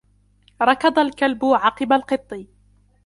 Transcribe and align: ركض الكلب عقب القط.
ركض 0.61 0.99
الكلب 0.99 1.45
عقب 1.45 1.93
القط. 1.93 2.33